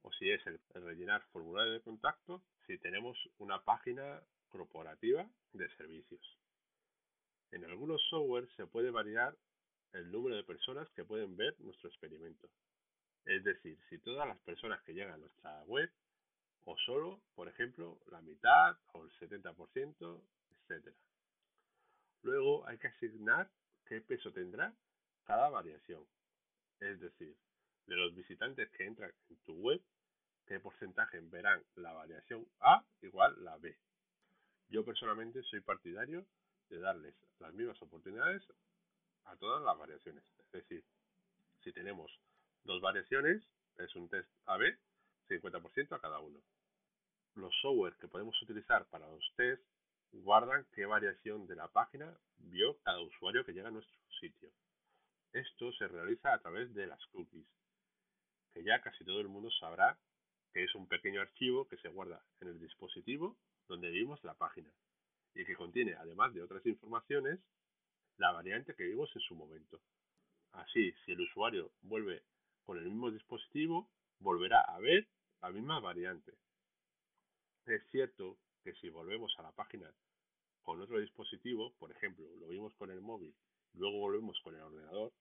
o 0.01 0.11
si 0.15 0.31
es 0.31 0.45
el, 0.47 0.59
rellenar 0.73 1.23
formulario 1.33 1.75
de 1.75 1.83
contacto, 1.83 2.43
si 2.67 2.79
tenemos 2.79 3.17
una 3.39 3.63
página 3.63 4.21
corporativa 4.49 5.29
de 5.53 5.69
servicios. 5.77 6.39
En 7.51 7.65
algunos 7.67 8.03
software 8.09 8.49
se 8.57 8.67
puede 8.67 8.91
variar 8.91 9.37
el 9.93 10.11
número 10.11 10.37
de 10.37 10.45
personas 10.45 10.89
que 10.91 11.05
pueden 11.05 11.37
ver 11.37 11.55
nuestro 11.61 11.89
experimento. 11.89 12.49
Es 13.25 13.45
decir, 13.45 13.79
si 13.89 13.99
todas 13.99 14.27
las 14.27 14.39
personas 14.41 14.83
que 14.83 14.95
llegan 14.95 15.15
a 15.15 15.19
nuestra 15.19 15.63
web 15.65 15.91
o 16.65 16.77
solo, 16.79 17.21
por 17.35 17.49
ejemplo, 17.49 18.01
la 18.11 18.21
mitad 18.21 18.77
o 18.93 19.05
el 19.05 19.11
70%, 19.13 20.23
etc. 20.69 20.95
Luego 22.23 22.67
hay 22.67 22.79
que 22.79 22.89
asignar 22.89 23.51
qué 23.87 24.01
peso 24.01 24.33
tendrá 24.33 24.75
cada 25.25 25.49
variación. 25.51 26.05
Es 26.81 27.01
decir, 27.01 27.37
de 27.87 27.97
los 27.97 28.15
visitantes 28.15 28.71
que 28.71 28.87
entran 28.87 29.13
en 29.29 29.37
tu 29.45 29.55
web, 29.55 29.81
qué 30.47 30.59
porcentaje 30.61 31.21
verán 31.21 31.63
la 31.77 31.93
variación 31.93 32.47
A 32.61 32.85
igual 33.03 33.45
la 33.45 33.57
B. 33.59 33.77
Yo 34.69 34.85
personalmente 34.85 35.43
soy 35.45 35.61
partidario 35.61 36.25
de 36.71 36.79
darles 36.79 37.15
las 37.39 37.53
mismas 37.53 37.81
oportunidades 37.83 38.43
a 39.25 39.37
todas 39.37 39.63
las 39.63 39.77
variaciones. 39.77 40.25
Es 40.39 40.53
decir, 40.53 40.85
si 41.63 41.73
tenemos 41.73 42.11
dos 42.65 42.81
variaciones, 42.81 43.43
es 43.79 43.95
un 43.97 44.09
test 44.09 44.29
AB, 44.47 44.77
50% 45.29 45.97
a 45.97 46.01
cada 46.01 46.19
uno. 46.19 46.41
Los 47.35 47.55
software 47.61 47.97
que 47.97 48.09
podemos 48.09 48.41
utilizar 48.43 48.87
para 48.87 49.09
los 49.09 49.25
tests 49.37 49.67
guardan 50.13 50.67
qué 50.73 50.85
variación 50.85 51.47
de 51.47 51.57
la 51.57 51.69
página 51.69 52.15
vio 52.37 52.79
cada 52.83 53.01
usuario 53.01 53.45
que 53.45 53.53
llega 53.53 53.69
a 53.69 53.73
nuestro 53.73 53.99
sitio. 54.21 54.51
Esto 55.33 55.73
se 55.73 55.89
realiza 55.89 56.35
a 56.35 56.39
través 56.41 56.75
de 56.75 56.87
las 56.87 57.05
cookies, 57.07 57.47
que 58.53 58.63
ya 58.63 58.83
casi 58.83 59.05
todo 59.05 59.21
el 59.21 59.29
mundo 59.29 59.51
sabrá 59.51 59.99
que 60.53 60.65
es 60.65 60.75
un 60.75 60.87
pequeño 60.87 61.23
archivo 61.23 61.67
que 61.67 61.79
se 61.79 61.89
guarda 61.89 62.23
en 62.41 62.49
el 62.49 62.61
dispositivo 62.61 63.39
donde 63.69 63.91
vimos 63.91 64.23
la 64.23 64.35
página 64.35 64.71
y 65.35 65.47
que 65.47 65.57
contiene, 65.57 65.95
además 65.95 66.35
de 66.35 66.43
otras 66.43 66.65
informaciones, 66.67 67.41
la 68.19 68.33
variante 68.33 68.75
que 68.75 68.85
vimos 68.85 69.11
en 69.15 69.23
su 69.23 69.35
momento. 69.35 69.81
Así, 70.53 70.93
si 71.05 71.13
el 71.13 71.21
usuario 71.21 71.73
vuelve 71.83 72.23
con 72.65 72.79
el 72.79 72.85
mismo 72.85 73.11
dispositivo, 73.11 73.89
volverá 74.19 74.61
a 74.61 74.79
ver 74.79 75.09
la 75.41 75.51
misma 75.51 75.81
variante. 75.81 76.33
Es 77.67 77.83
cierto 77.91 78.39
que 78.63 78.75
si 78.75 78.89
volvemos 78.91 79.35
a 79.39 79.43
la 79.43 79.53
página 79.53 79.93
con 80.63 80.81
otro 80.81 80.99
dispositivo, 80.99 81.73
por 81.79 81.91
ejemplo, 81.91 82.25
lo 82.37 82.49
vimos 82.49 82.75
con 82.75 82.91
el 82.91 83.01
móvil, 83.01 83.35
luego 83.75 83.99
volvemos 83.99 84.39
con 84.43 84.55
el 84.55 84.63
ordenador, 84.63 85.13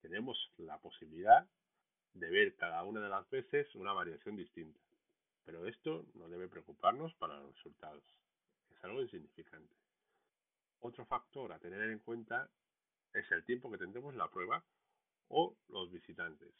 tenemos 0.00 0.38
la 0.56 0.78
posibilidad 0.78 1.48
de 2.14 2.30
ver 2.30 2.56
cada 2.56 2.82
una 2.84 3.00
de 3.00 3.08
las 3.08 3.28
veces 3.30 3.74
una 3.74 3.92
variación 3.92 4.36
distinta. 4.36 4.80
Pero 5.44 5.66
esto 5.66 6.06
no 6.14 6.28
debe 6.28 6.48
preocuparnos 6.48 7.14
para 7.14 7.40
los 7.40 7.54
resultados. 7.54 8.04
Es 8.70 8.84
algo 8.84 9.02
insignificante. 9.02 9.74
Otro 10.80 11.04
factor 11.06 11.52
a 11.52 11.58
tener 11.58 11.90
en 11.90 11.98
cuenta 11.98 12.48
es 13.12 13.30
el 13.32 13.44
tiempo 13.44 13.70
que 13.70 13.78
tendremos 13.78 14.14
la 14.14 14.28
prueba 14.28 14.64
o 15.28 15.56
los 15.68 15.90
visitantes. 15.90 16.54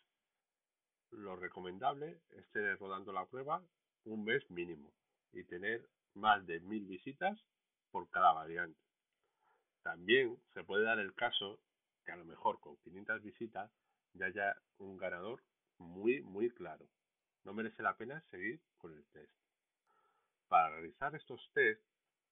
Lo 1.11 1.37
recomendable 1.37 2.21
es 2.31 2.51
tener 2.51 2.79
rodando 2.79 3.13
la 3.13 3.27
prueba 3.27 3.63
un 4.05 4.25
mes 4.25 4.49
mínimo 4.51 4.93
y 5.33 5.45
tener 5.45 5.89
más 6.15 6.47
de 6.47 6.61
mil 6.61 6.87
visitas 6.87 7.39
por 7.91 8.11
cada 8.11 8.33
variante. 8.33 8.81
También 9.83 10.37
se 10.53 10.65
puede 10.65 10.85
dar 10.85 10.99
el 10.99 11.15
caso 11.15 11.61
que 12.05 12.13
a 12.13 12.17
lo 12.17 12.25
mejor 12.25 12.61
con 12.61 12.77
500 12.79 13.23
visitas 13.23 13.71
ya 14.15 14.27
haya 14.27 14.57
un 14.79 14.97
ganador 14.97 15.43
muy, 15.79 16.23
muy 16.23 16.51
claro. 16.51 16.87
No 17.45 17.55
merece 17.55 17.83
la 17.83 17.97
pena 17.97 18.21
seguir 18.31 18.61
con 18.77 18.93
el 18.93 19.07
test. 19.13 19.33
Para 20.49 20.71
realizar 20.71 21.15
estos 21.15 21.41
tests, 21.53 21.85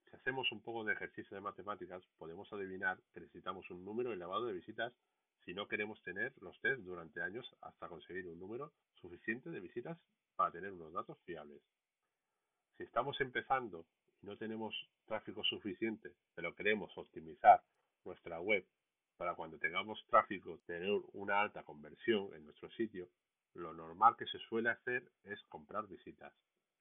si 0.08 0.16
hacemos 0.16 0.50
un 0.52 0.60
poco 0.60 0.84
de 0.84 0.92
ejercicio 0.92 1.34
de 1.34 1.40
matemáticas, 1.40 2.02
podemos 2.18 2.52
adivinar 2.52 2.98
que 3.12 3.20
necesitamos 3.20 3.68
un 3.70 3.84
número 3.84 4.12
elevado 4.12 4.46
de 4.46 4.52
visitas 4.52 4.92
si 5.44 5.54
no 5.54 5.68
queremos 5.68 6.02
tener 6.02 6.32
los 6.40 6.58
tests 6.60 6.84
durante 6.84 7.22
años 7.22 7.46
hasta 7.60 7.88
conseguir 7.88 8.26
un 8.26 8.38
número 8.38 8.72
suficiente 9.00 9.50
de 9.50 9.60
visitas 9.60 9.98
para 10.34 10.50
tener 10.50 10.72
unos 10.72 10.92
datos 10.92 11.18
fiables. 11.24 11.62
Si 12.76 12.82
estamos 12.82 13.20
empezando 13.20 13.86
y 14.22 14.26
no 14.26 14.36
tenemos 14.36 14.74
tráfico 15.06 15.42
suficiente, 15.44 16.12
pero 16.34 16.54
queremos 16.54 16.96
optimizar 16.98 17.62
nuestra 18.04 18.40
web 18.40 18.66
para 19.16 19.34
cuando 19.34 19.58
tengamos 19.58 20.04
tráfico 20.08 20.58
tener 20.66 20.90
una 21.12 21.40
alta 21.40 21.62
conversión 21.62 22.34
en 22.34 22.44
nuestro 22.44 22.70
sitio, 22.72 23.08
lo 23.54 23.72
normal 23.72 24.16
que 24.16 24.26
se 24.26 24.38
suele 24.40 24.70
hacer 24.70 25.10
es 25.24 25.42
comprar 25.44 25.86
visitas. 25.86 26.32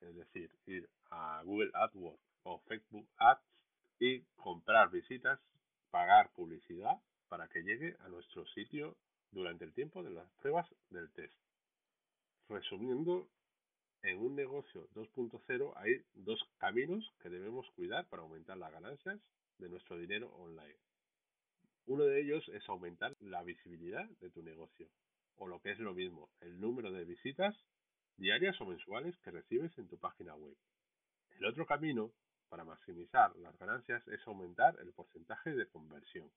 Es 0.01 0.13
decir, 0.15 0.51
ir 0.65 0.89
a 1.09 1.41
Google 1.43 1.71
AdWords 1.73 2.34
o 2.45 2.59
Facebook 2.67 3.07
Ads 3.17 3.41
y 3.99 4.21
comprar 4.35 4.89
visitas, 4.89 5.39
pagar 5.91 6.31
publicidad 6.33 7.01
para 7.27 7.47
que 7.47 7.63
llegue 7.63 7.95
a 8.01 8.09
nuestro 8.09 8.45
sitio 8.47 8.95
durante 9.31 9.65
el 9.65 9.73
tiempo 9.73 10.03
de 10.03 10.11
las 10.11 10.29
pruebas 10.41 10.67
del 10.89 11.09
test. 11.11 11.33
Resumiendo, 12.47 13.27
en 14.03 14.19
un 14.19 14.35
negocio 14.35 14.87
2.0 14.93 15.73
hay 15.77 16.03
dos 16.13 16.39
caminos 16.59 17.03
que 17.21 17.29
debemos 17.29 17.69
cuidar 17.71 18.07
para 18.07 18.21
aumentar 18.21 18.57
las 18.57 18.71
ganancias 18.71 19.19
de 19.57 19.69
nuestro 19.69 19.97
dinero 19.97 20.29
online. 20.35 20.77
Uno 21.87 22.03
de 22.03 22.21
ellos 22.21 22.47
es 22.49 22.67
aumentar 22.69 23.15
la 23.19 23.43
visibilidad 23.43 24.07
de 24.19 24.29
tu 24.29 24.43
negocio, 24.43 24.87
o 25.37 25.47
lo 25.47 25.59
que 25.59 25.71
es 25.71 25.79
lo 25.79 25.93
mismo, 25.93 26.29
el 26.41 26.59
número 26.59 26.91
de 26.91 27.05
visitas 27.05 27.55
diarias 28.17 28.59
o 28.61 28.65
mensuales 28.65 29.17
que 29.17 29.31
recibes 29.31 29.75
en 29.77 29.87
tu 29.87 29.97
página 29.97 30.35
web. 30.35 30.55
El 31.37 31.45
otro 31.45 31.65
camino 31.65 32.11
para 32.49 32.63
maximizar 32.63 33.35
las 33.37 33.57
ganancias 33.57 34.07
es 34.07 34.25
aumentar 34.27 34.77
el 34.79 34.93
porcentaje 34.93 35.53
de 35.53 35.67
conversión. 35.67 36.31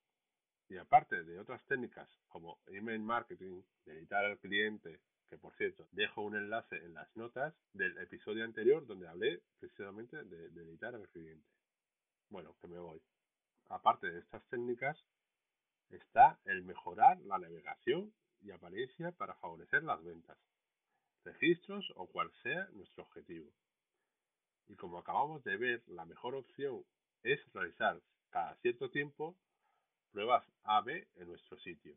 Y 0.69 0.77
aparte 0.77 1.23
de 1.25 1.39
otras 1.39 1.65
técnicas 1.67 2.09
como 2.29 2.61
email 2.67 3.01
marketing, 3.01 3.63
editar 3.87 4.25
al 4.25 4.39
cliente, 4.39 5.01
que 5.29 5.39
por 5.39 5.55
cierto 5.57 5.89
dejo 5.93 6.23
un 6.23 6.37
enlace 6.37 6.77
en 6.77 6.95
las 6.95 7.15
notas 7.17 7.55
del 7.73 7.97
episodio 7.99 8.45
anterior 8.45 8.87
donde 8.87 9.09
hablé 9.09 9.43
precisamente 9.59 10.23
de, 10.25 10.47
editar 10.47 10.95
al 10.95 11.09
cliente. 11.09 11.47
Bueno, 12.31 12.57
que 12.61 12.69
me 12.69 12.79
voy. 12.79 13.01
Aparte 13.69 14.11
de 14.11 14.21
estas 14.21 14.47
técnicas, 14.49 14.99
está 15.91 16.39
el 16.45 16.63
mejorar 16.63 17.19
la 17.21 17.39
navegación 17.39 18.13
y 18.41 18.51
apariencia 18.51 19.13
para 19.13 19.35
favorecer 19.37 19.83
las 19.83 20.03
ventas, 20.03 20.39
registros 21.25 21.91
o 21.97 22.07
cual 22.07 22.31
sea 22.43 22.69
nuestro 22.73 23.05
objetivo. 23.05 23.51
Y 24.69 24.77
como 24.77 24.99
acabamos 24.99 25.43
de 25.45 25.57
ver, 25.57 25.83
la 25.87 26.05
mejor 26.05 26.35
opción 26.35 26.85
es 27.23 27.41
realizar 27.55 28.01
cada 28.29 28.55
cierto 28.57 28.91
tiempo 28.91 29.35
pruebas 30.13 30.45
A-B 30.65 31.09
en 31.17 31.27
nuestro 31.27 31.59
sitio. 31.59 31.97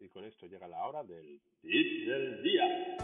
Y 0.00 0.08
con 0.08 0.24
esto 0.24 0.46
llega 0.46 0.66
la 0.66 0.84
hora 0.84 1.04
del 1.04 1.40
tip 1.60 2.08
del 2.08 2.42
día. 2.42 2.96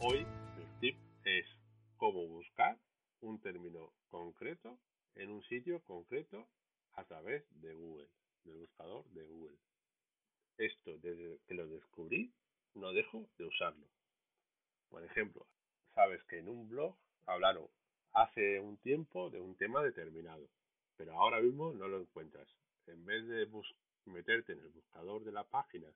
Hoy 0.00 0.18
el 0.58 0.80
tip 0.80 0.96
es 1.24 1.46
cómo 1.96 2.26
buscar 2.26 2.78
un 3.20 3.40
término 3.40 3.94
concreto 4.08 4.78
en 5.14 5.30
un 5.30 5.42
sitio 5.44 5.82
concreto 5.82 6.46
a 6.92 7.04
través 7.04 7.44
de 7.62 7.74
Google, 7.74 8.08
del 8.44 8.58
buscador 8.58 9.04
de 9.12 9.24
Google. 9.24 9.56
Esto 10.58 10.98
desde 10.98 11.38
que 11.46 11.54
lo 11.54 11.66
descubrí 11.68 12.32
no 12.76 12.92
dejo 12.92 13.28
de 13.38 13.46
usarlo. 13.46 13.86
Por 14.88 15.04
ejemplo, 15.04 15.46
sabes 15.94 16.22
que 16.24 16.38
en 16.38 16.48
un 16.48 16.68
blog 16.68 16.96
hablaron 17.26 17.68
hace 18.12 18.60
un 18.60 18.76
tiempo 18.78 19.30
de 19.30 19.40
un 19.40 19.56
tema 19.56 19.82
determinado, 19.82 20.48
pero 20.96 21.14
ahora 21.14 21.40
mismo 21.40 21.72
no 21.72 21.88
lo 21.88 22.00
encuentras. 22.00 22.48
En 22.86 23.04
vez 23.04 23.26
de 23.26 23.48
meterte 24.06 24.52
en 24.52 24.60
el 24.60 24.68
buscador 24.68 25.24
de 25.24 25.32
la 25.32 25.44
página 25.44 25.88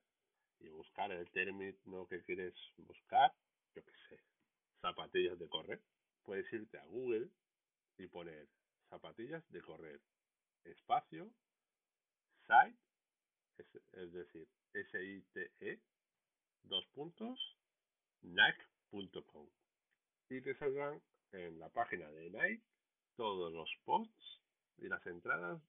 y 0.59 0.69
buscar 0.69 1.11
el 1.11 1.29
término 1.31 2.07
que 2.07 2.23
quieres 2.23 2.53
buscar, 2.77 3.33
yo 3.73 3.83
qué 3.83 3.93
sé, 4.09 4.19
zapatillas 4.81 5.39
de 5.39 5.47
correr, 5.47 5.81
puedes 6.23 6.51
irte 6.51 6.77
a 6.77 6.85
Google 6.85 7.29
y 7.97 8.07
poner 8.07 8.47
zapatillas 8.89 9.43
de 9.49 9.61
correr, 9.61 10.01
espacio, 10.65 11.31
site, 12.45 12.77
es, 13.93 14.11
decir, 14.11 14.47
S-I-T-E, 14.73 15.79
dos 16.63 16.85
puntos. 16.93 17.39
Y 20.29 20.41
te 20.41 20.55
saldrán 20.55 21.01
en 21.33 21.59
la 21.59 21.69
página 21.69 22.09
de 22.11 22.29
Nike 22.29 22.63
todos 23.15 23.51
los 23.51 23.69
posts 23.85 24.39
y 24.77 24.87
las 24.87 25.05
entradas 25.05 25.61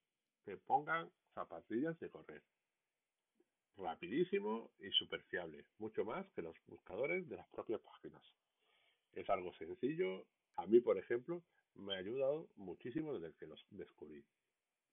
que 0.44 0.56
pongan 0.56 1.10
zapatillas 1.34 1.98
de 2.00 2.10
correr. 2.10 2.42
Rapidísimo 3.76 4.70
y 4.78 4.90
súper 4.90 5.22
fiable, 5.24 5.64
mucho 5.78 6.04
más 6.04 6.30
que 6.32 6.42
los 6.42 6.56
buscadores 6.66 7.28
de 7.28 7.36
las 7.36 7.48
propias 7.48 7.80
páginas. 7.80 8.22
Es 9.12 9.28
algo 9.30 9.52
sencillo. 9.54 10.26
A 10.56 10.66
mí, 10.66 10.80
por 10.80 10.98
ejemplo, 10.98 11.42
me 11.74 11.94
ha 11.94 11.98
ayudado 11.98 12.48
muchísimo 12.56 13.18
desde 13.18 13.36
que 13.36 13.46
los 13.46 13.64
descubrí. 13.70 14.24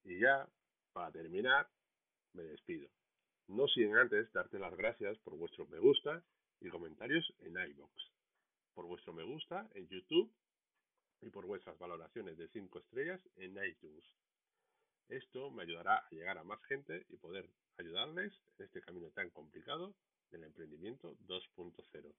Y 0.04 0.20
ya, 0.20 0.48
para 0.94 1.12
terminar, 1.12 1.70
me 2.34 2.44
despido. 2.44 2.90
No 3.50 3.68
sin 3.68 3.96
antes 3.98 4.32
darte 4.32 4.60
las 4.60 4.76
gracias 4.78 5.18
por 5.20 5.36
vuestro 5.36 5.66
me 5.68 5.80
gusta 5.80 6.24
y 6.62 6.70
comentarios 6.70 7.26
en 7.40 7.58
iBox, 7.58 7.92
por 8.76 8.86
vuestro 8.86 9.12
me 9.12 9.24
gusta 9.24 9.68
en 9.74 9.88
YouTube 9.90 10.32
y 11.22 11.30
por 11.30 11.46
vuestras 11.48 11.78
valoraciones 11.80 12.38
de 12.38 12.48
5 12.50 12.78
estrellas 12.80 13.20
en 13.38 13.58
iTunes. 13.64 14.04
Esto 15.08 15.50
me 15.50 15.64
ayudará 15.64 15.98
a 15.98 16.10
llegar 16.12 16.38
a 16.38 16.44
más 16.44 16.64
gente 16.66 17.06
y 17.10 17.18
poder 17.18 17.50
ayudarles 17.78 18.32
en 18.60 18.66
este 18.66 18.82
camino 18.82 19.10
tan 19.10 19.32
complicado 19.32 19.96
del 20.30 20.44
emprendimiento 20.44 21.18
2.0. 21.26 22.14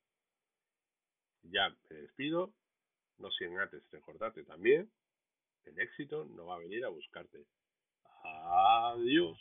Ya 1.44 1.68
me 1.88 1.96
despido, 1.96 2.52
no 3.18 3.30
sin 3.30 3.56
antes 3.56 3.88
recordarte 3.92 4.42
también 4.42 4.90
el 5.64 5.78
éxito 5.78 6.24
no 6.24 6.46
va 6.46 6.56
a 6.56 6.58
venir 6.58 6.84
a 6.84 6.88
buscarte. 6.88 7.46
Adiós. 8.24 9.38